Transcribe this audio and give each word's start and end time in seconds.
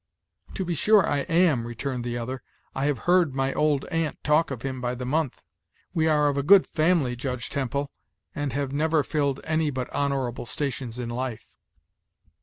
"To 0.55 0.65
be 0.65 0.73
sure 0.73 1.05
I 1.07 1.19
am," 1.29 1.67
returned 1.67 2.03
the 2.03 2.17
other. 2.17 2.41
"I 2.73 2.85
have 2.85 2.97
heard 3.05 3.35
my 3.35 3.53
old 3.53 3.85
aunt 3.91 4.17
talk 4.23 4.49
of 4.49 4.63
him 4.63 4.81
by 4.81 4.95
the 4.95 5.05
month. 5.05 5.43
We 5.93 6.07
are 6.07 6.27
of 6.27 6.37
a 6.37 6.41
good 6.41 6.65
family, 6.65 7.15
Judge 7.15 7.51
Temple, 7.51 7.91
and 8.33 8.51
have 8.51 8.73
never 8.73 9.03
filled 9.03 9.41
any 9.43 9.69
but 9.69 9.91
honorable 9.93 10.47
stations 10.47 10.97
in 10.97 11.09
life." 11.09 11.51